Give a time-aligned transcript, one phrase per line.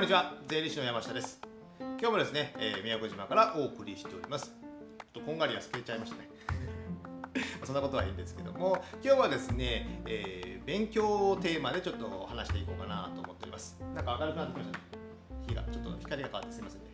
[0.00, 0.32] んにちは。
[0.48, 1.38] 税理士の山下です。
[1.78, 4.46] 今日もですね、えー宮古島からお送りしております。
[4.46, 6.30] ちょっとこんがりは透けちゃいましたね。
[7.64, 13.78] そんなことはいいんですけども今日はですね、えー勉強をテーマでちょっと話していこうかなと思っております。
[13.94, 14.84] なんか明るくなってきましたね。
[15.46, 16.86] 日がちょっと光が変わってすいませんね。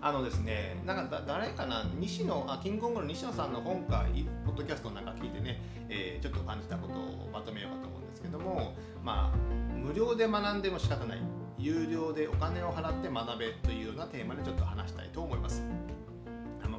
[0.00, 4.06] あのですね、なんかだ誰かな、西野、あキングコングの西野さんの本か、
[4.46, 5.60] ポッドキャストなんか聞いてね、
[5.90, 9.36] えーちょっと感じたことをまとめようかと思うんですけども、まあ、
[9.74, 11.18] 無料で学んでも仕方ない、
[11.64, 15.62] 有料でお金を払って学べというようなテーマでちょっと話したいと思います。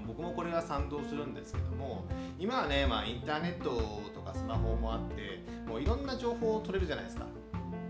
[0.08, 2.06] 僕もこれは賛同するんですけども
[2.40, 3.72] 今はね、まあ、インターネット
[4.14, 7.26] とかスマホもあってもういろんな情報を取れるじゃないですか。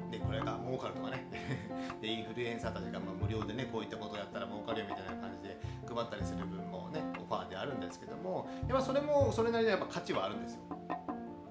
[0.09, 1.27] でこれが儲かるとかね。
[2.01, 10.61] でインフルエンサーたちがま無料でねこういったことをやったら儲かるよみたいな感じで配ったりする分もねオファーであるんですけどもやっぱそれもそれなりのやっぱ価値はあるんですよ。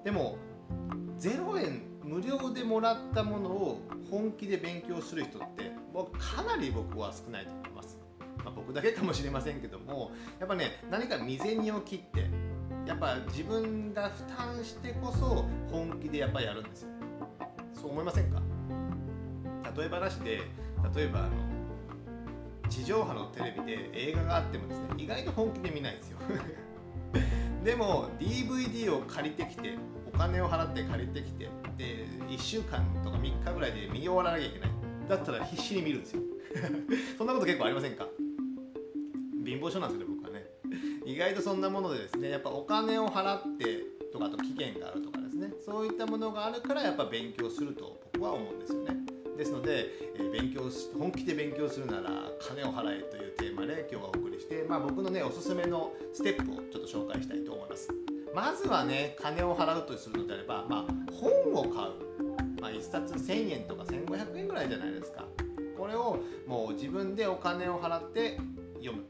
[0.03, 0.37] でも
[1.19, 7.97] 0円無料でもらったものを本気で勉強する人って僕かなり僕は少ないと思います、
[8.43, 12.29] まあ、僕だけかもしれませんけどもやっぱね何か未然を切って
[12.85, 16.89] やっぱ自分が負担してこそ本気でやっぱやるんですよ。
[17.73, 18.39] そう思いませんか？
[19.75, 20.41] 例え話で
[20.95, 21.29] 例えばあの
[22.69, 26.19] 地上波のテレビで映画があってもですね意外と本気で見ないんですよ。
[27.65, 29.75] でも DVD を借りてきて
[30.15, 34.69] お金を払って借りてきてで1週間とか3日ぐらいで見終わらなきゃいけない。
[35.09, 36.21] だったら必死に見るんですよ。
[37.17, 38.07] そんなこと結構ありませんか？
[39.45, 40.45] 貧乏症なんですよね僕はね。
[41.05, 45.53] 意外とそんなものでですねやっぱお金を払ってとかあと期限があるとかですね。
[45.63, 48.95] そういったものがあるからやっぱ勉強すると僕は思うんですよね。
[49.37, 58.14] ですので、えー勉強し本気で勉強するなら金を払えというテーマで今日はお送りして、まあ、僕のねおすすめのステップをちょっと紹介したいと思います。
[58.35, 65.23] まずはね金を払うとするのであれば、まあ、本を買う、まあ、1冊1000円とか1500円ぐらいじゃないですか。
[65.77, 68.37] これをもう自分でお金を払って
[68.79, 69.05] 読む。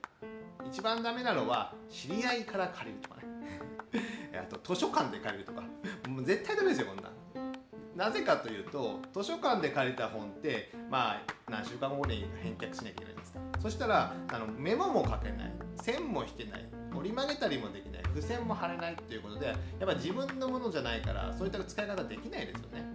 [0.68, 4.38] 一番ダメなのは知り合いから借りるとかね。
[4.38, 5.64] あと図書館で借りるとか。
[6.08, 7.12] もう絶対ダメですよこんな
[7.96, 13.40] なぜかというと図書館で借りた本ってまあ何週間後に返却しなきゃいけないじゃないですか。
[13.66, 15.52] そしたらあのメモも書けない。
[15.82, 16.66] 線も引けない。
[16.96, 18.04] 折り曲げたりもできない。
[18.14, 22.86] 付箋も貼れないっていうことでやっぱ自分のものじゃないからそういった使い方できないですよね。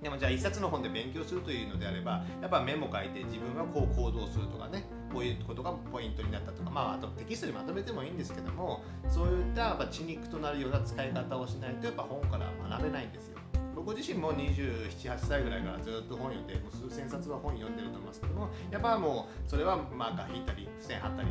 [0.00, 13.38] でもじゃあ一冊の本で勉強するというのであればやっぱメモ書いて自分はこう行動するとかねこういうことがポイントになったとかまああとテキストにまとめてもいいんですけどもそういったやっぱ血肉となるような使い方をしないとやっぱ本から学べないんですよ。
[13.74, 21.28] 僕自身も278歳ぐらいからずっと本読んでもう数千冊は本読んでると思いますけどもやっぱもうそれはマーカー引いたり付箋貼ったり、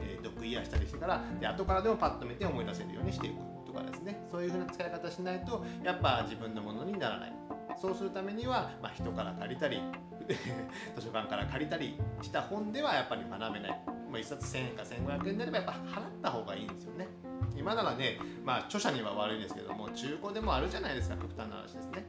[0.00, 4.26] えー、ドッグイヤーしたりしてからで後からでもパッと見て思い出せるようにしていくとかですね。
[4.30, 7.32] そういうふうな使い方しないとやっぱ自分のものにならない。
[7.80, 9.80] そうするためには、まあ、人から借りたり
[10.96, 13.94] 図書館から借りたりした本ではやっぱり学べない。
[14.14, 17.08] もう1冊1000円か1500円であればやっぱ払った方がいいんですよね。
[17.56, 22.04] 今ならね、まあ、著者には悪いですけども中古でもあるじゃないですか極端な話ですね。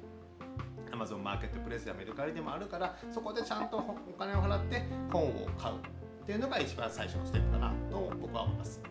[0.91, 8.81] Amazon マーケットプレスやメルカリでもあるからそこでちゃんとお金を払って本を買うっていうのが一番最初のステップかなと僕は思います。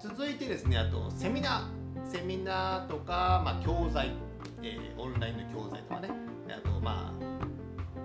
[0.00, 1.86] 続いてですねあとセミナー。
[2.10, 4.12] セミナーとか、まあ、教材、
[4.62, 6.10] えーオンラインの教材とかね。
[6.48, 7.26] あとまあ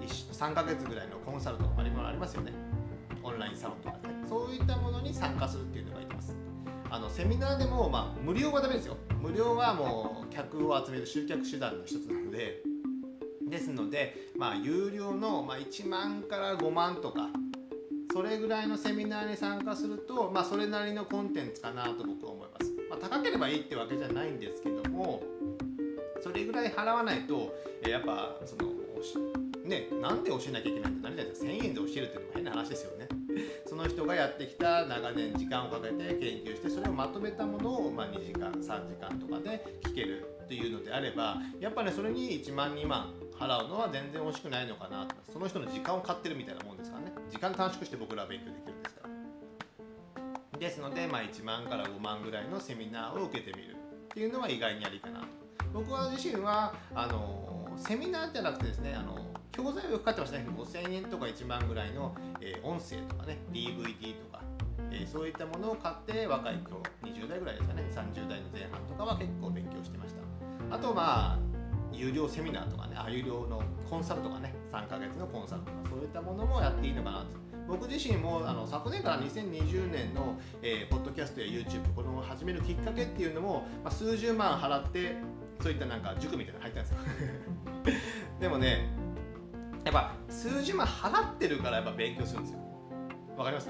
[0.04, 2.52] 3ヶ月ぐらいのコンサルとかもありますよね。
[3.24, 4.14] オンラインサロンとかね。
[4.28, 5.91] そういったものに参加するっていうの
[6.94, 8.98] あのセミナーでも、まあ、無料はダメですよ。
[9.22, 12.62] 無料はもう客を集める集客手段の一つなので。
[13.52, 17.28] ですので、まあ、有料の、まあ、1万から5万とか
[18.14, 25.22] それぐらいのセミナーに参加すると、まあ、それなりのコンテンツかなと僕は思います、まあ、高ければいいってわけじゃないんですけども
[26.22, 27.54] それぐらい払わないと
[27.86, 28.72] やっぱその
[29.66, 33.21] ねなんで教えなきゃいけないってなるじゃな1000円で教えるっていうのも変な話ですよね。
[33.82, 45.16] の人がやってきた長年時間をかけて研究してそれをまとめたものを、ま、2時間3時間とかで聞けるっていうのであればやっぱねそれに1万2万払うのは全然惜しくないのかなと。
[45.34, 47.12] その人の時間を買ってるみたいなもんですからね。
[47.32, 49.08] 時間短縮して僕らは勉強できるんですか
[50.52, 50.60] ら。
[50.60, 55.22] ですので、まあ、1万から5万ぐらいのセミナーを受けてみるっていうのは意外にありかな。
[55.22, 55.26] と
[55.74, 59.31] 僕は自身はあのセミナーじゃなくてですねあの
[59.64, 60.46] 教材をよく買ってましたね。
[60.58, 64.42] 5000円とか1万ぐらいの、えー音声とかね DVD とか、
[64.92, 70.14] えーそういったものを買って若い頃20代ぐらいですかね30代の前半とかは結構勉強してまし
[70.70, 70.76] た。
[70.76, 71.40] あとまあ
[71.94, 77.26] 有料セミナーとかねあ有料のコンサルとかね3ヶ月のコンサルとかそういったものもやっていいのかなと。
[77.68, 85.16] 僕自身もあの昨年から2020年の、えーポッドキャストや YouTube これを始めるきっかけっていうのも、まあ、数十万払って
[85.62, 86.98] そういったなんか塾みたいなの入ったんですよ。
[88.42, 89.01] でもね
[89.86, 92.60] やっぱ数十万払ってるからやっぱ勉強するんですよ。
[93.38, 93.70] わかります？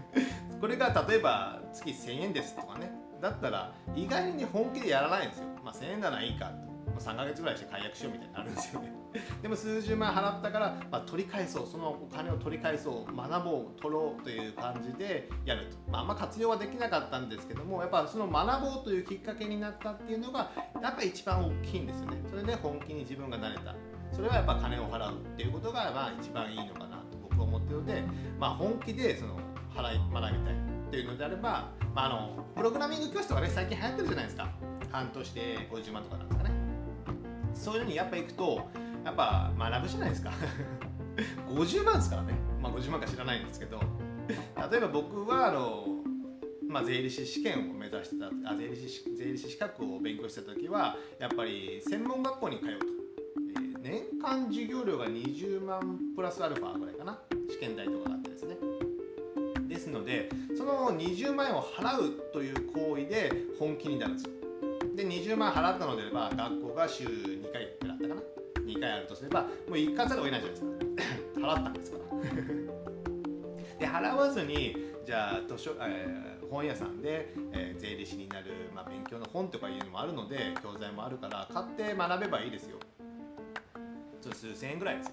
[0.60, 2.90] これが例えば月1000円ですとかね。
[3.20, 5.46] だったら意外に、本気でやらないんですよ。
[5.64, 6.72] まあ1000円ならいいかと。
[6.98, 8.92] 3ヶ月ぐらいして解約しようみたいになるんですよね。
[9.42, 11.66] でも数十万払ったから、まあ、取り返そう。
[11.66, 13.16] そのお金を取り返そう。
[13.16, 20.50] 学ぼう取ろうという感じでやると、まあ、あんま活用はできなかったんですけどもやっぱその学ぼうというきっかけになったっていうのが
[20.82, 22.22] やっぱり一番大きいんですよね。
[22.28, 23.74] それで本気に自分がなれた。
[24.12, 28.02] それはやっぱ金を払うっていうことがまあ一番いいのかなと僕は思ってるので、
[28.38, 29.38] まあ、本気でその
[29.74, 34.48] 払い学びたいっていうのであれば、まあ、あのプログラミング教室とかね最近流行ってるじゃないですか。
[34.90, 36.50] 半年で50万とかなんですかね。
[37.54, 38.70] そういうのにやっぱ行くと
[39.04, 40.30] やっぱ学ぶじゃないですか。
[41.48, 42.34] 50万ですからね。
[42.60, 43.80] まあ50万か知らないんですけど。
[44.70, 45.86] 例えば僕はあの
[46.68, 52.86] まあ、税理士試験を目指してたあ税理士税理士資格を勉強してた時はやっぱり専門学校に通うと、
[53.92, 57.18] 年間授業料が20万プラスアルファぐらいかな。
[57.50, 58.56] 試験代とかがあってですね。
[59.68, 64.30] ですのでその20万円を払うという行為で本気になるんですよ。
[64.96, 68.22] で20万払ったのであれば学校が週2回ぐらいだったかな。
[68.62, 70.94] 2回あるとすればもう行かざるを得ないじゃないで
[71.34, 71.46] すか。
[71.52, 72.04] 払ったんですから。
[73.78, 74.74] で払わずに
[75.04, 82.78] じゃあ図書、えー、本屋さんで、えー、税理士になる、まあ、勉強の本とかいうのもあるので教材もあるから買って学べばいいですよ。
[84.30, 85.12] 数千円ぐらいですよ。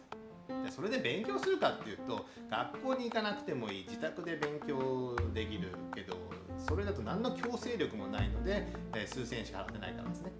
[0.63, 6.17] でそれで勉強するかっていうと学校に行かなくてもいい自宅で勉強できるけど
[6.57, 10.31] それだと何の強制力もないので、えー、数千円しか払ってないからですね。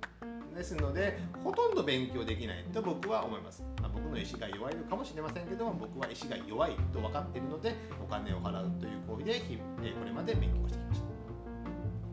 [0.55, 11.07] ですのでほとんど勉強できないと僕は思います、まあ、僕の意思が弱いのかもしれませんけども僕は意思が弱いと分かっているのでお金を払うという行為でこれまで勉強してきました。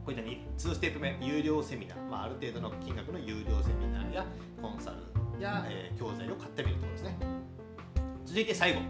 [0.05, 4.27] こういった2ステップ目有料セミナー、まあ、ある程度の金額の有料セミナーや
[4.63, 7.17] コンサルや、えー、教材を買ってみるところですね。
[8.25, 8.81] 続いて最後。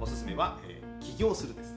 [0.00, 1.76] おすすめは、えー、起業するです。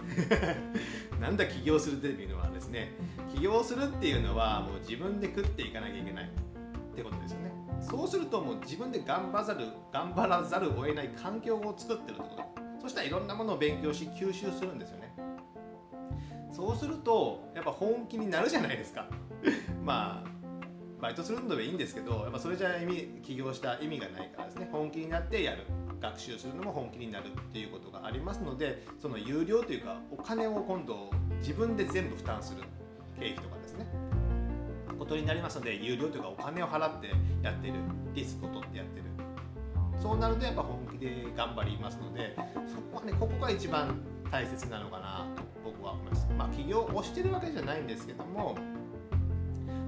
[1.19, 2.93] なんだ起業するっていうのはですね
[3.35, 7.51] 起業するっていうのはもう自分で食っていかなきゃいけないってことですよね。
[7.81, 12.43] そうするともう自分で頑張ざる頑張らざるを得ない環境を作ってるってこと。
[12.81, 15.13] そしたらいろんなものを勉強し吸収するんですよね。
[16.51, 19.07] そうするとやっぱ本気になるじゃないですか。
[19.83, 20.32] まあ
[21.03, 25.65] バイトするのでいいんですけどやっぱそれじゃ意味起業した意味がないからですね本気になってやる。
[25.99, 31.09] 学習するのも本気になるっていうことがありますのでその有料というかお金を今度
[31.39, 32.63] 自分で全部負担する
[33.17, 33.85] 経費とかですね。
[34.99, 37.07] ことになりますので有料というかお金を払って
[37.41, 37.73] やってる
[38.13, 39.05] リスクを取ってやってる。
[40.01, 42.35] そうなるとやっぱ本気で頑張りますので
[42.67, 46.27] そこはねここが一番大切なのかなと僕は思います。
[46.37, 48.57] まあ起業をしてるわけじゃないんですけども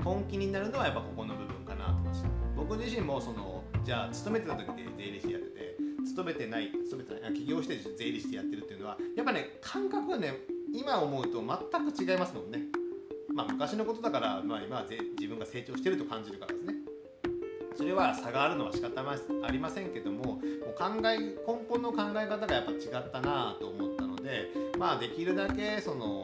[0.05, 2.25] 本気になるのはやっぱここの部分かなと思います。
[2.55, 12.59] 僕自身もそのじゃあ勤めてた時で税理士やって勤めてない勤めてない起業して税理士でやってるっていうのはやっぱね感覚がね今思うと全く違いますもんね。
[13.33, 16.75] まあ昔のことだから、まあ、今は自分が成長してると感じるからですね。
[17.75, 20.39] それは差があるのは仕方ありませんけどももう
[20.77, 21.35] 考え根
[21.67, 24.49] 本の考え方がやっぱ違ったなと思ったので
[24.79, 26.23] まあできるだけその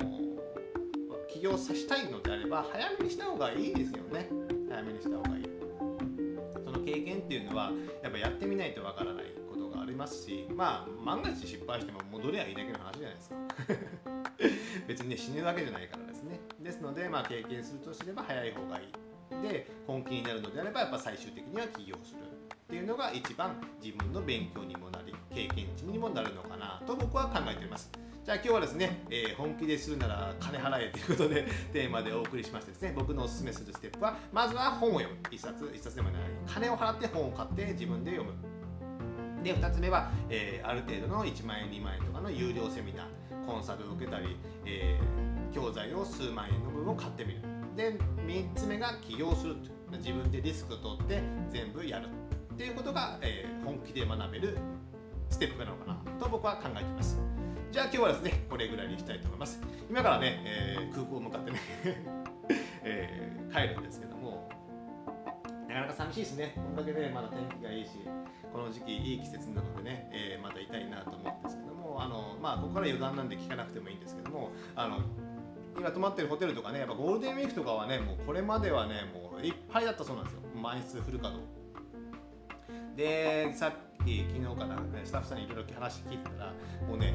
[1.41, 4.29] 起業させたいのであれば早めにした方がいいですよね。
[4.69, 5.49] 早めにした方がいい。
[6.63, 7.71] その経験っていうのは
[8.03, 13.35] やっぱやってみないとわからないことがありますしまあ万が一失敗しても戻りゃいいだけの話じゃないですか。
[14.87, 16.39] 別にね死ぬわけじゃないからですね。
[16.59, 19.41] ですのでまあ経験するとすれば早い方がいい。
[19.41, 27.89] で本気になるのであればやっぱ最終的には起業するっていうのが一番自分の勉強にもなり経験値にもなるのかなと僕は考えております。
[28.23, 35.17] じゃあ今日はですね、えー、本気でするなら金払えということで テーマでお送りしましてですね僕のおすすめするステップはまずは本を読む。
[35.31, 39.43] 一冊一冊でもない金を払って本を買って自分で読む。
[39.43, 43.21] で2つ目は、えー、ある程度の1万円2万円とかの有料セミナー。
[43.47, 44.37] コンサルを受けたり、
[44.67, 47.41] えー、教材を数万円の分を買ってみる。
[47.75, 47.97] で
[48.27, 49.55] 3つ目が起業する
[49.93, 52.07] 自分でリスクを取って全部やる。
[52.53, 54.59] っていうことが、えー、本気で学べる
[55.31, 57.40] ステップなのかなと僕は考えています。
[57.71, 59.61] じゃあ今日はですねこれぐらいにしたいと思います。
[59.89, 61.59] 今からね、えー、空港向かってね
[62.83, 64.49] えー、帰るんですけども
[65.69, 66.53] なかなか寂しいですね。
[66.57, 67.91] こんだけねまだ天気がいいし
[68.51, 74.99] この時期いい季節なのでね、えー、またいたいなと思うんですけどもあの、まあ、ここから余談なんで聞かなくてもいいんですけどもあの
[75.77, 80.41] 今泊まってるホテルとかねやっぱゴールデンウィークとかはねもうこれまではねもういっぱいだったそうなんですよ。
[80.61, 81.61] 満室フル稼働。
[82.97, 86.53] でさっき昨日からスタッフさんにいろいろ話聞いてたら
[86.87, 87.13] もうね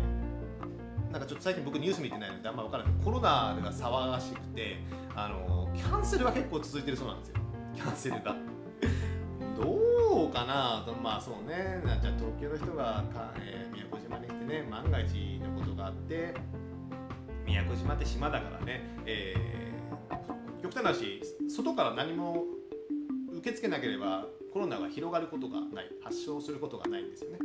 [1.17, 2.93] なんかちょっと最近僕ニュース見てないのであんま分からない。
[3.03, 4.77] コロナが騒がしくて
[5.15, 7.37] あのキャンセルは結構続いてるそうなんですよ。
[7.75, 8.37] キャンセルが。
[9.57, 9.73] ど
[10.25, 10.93] ううかなと。
[10.93, 11.81] まあそうね。
[11.83, 16.35] じゃあ東京の人がか、えー、宮古島に来てね万が一のことがあって
[17.47, 22.45] 宮古島って島だからね、えー、極端な話外から何も
[23.33, 25.87] 受け付けなければコロナが広がることがない。
[26.03, 27.39] 発症することがないんですよね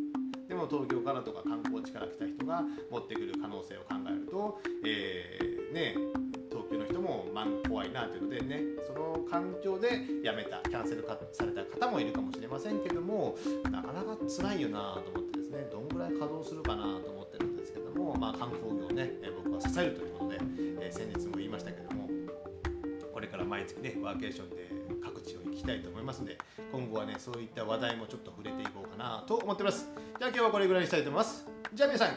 [0.51, 5.95] でも東京からとか観光地から来た人が持ってくる可能性を考えると、えー、ね
[6.49, 13.37] 東京の人もまあ怖いなというのでねその環境で辞めたキャンセルされた方もいるかもしれませんけども
[13.71, 19.13] なかなか辛いよなと思ってですねどんぐらい稼働するかなと思ってるんですけども、まあ、観光業をね
[19.45, 20.37] 僕は支えるということで、
[20.81, 22.09] えー、先日も言いましたけども
[23.13, 24.67] これから毎月ねワーケーションで
[25.01, 26.37] 各地を行きたいと思いますので
[26.73, 29.87] 今後はねそういった話題もちょっと触れていこうかなと思ってます。
[30.21, 31.47] じゃあ今日はこれぐらいにしたいと思います。
[31.73, 32.15] じゃあ皆さん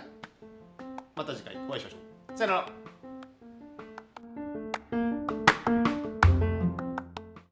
[1.17, 1.97] また次回お会いしましょ
[2.35, 2.37] う。
[2.37, 2.84] さよなら。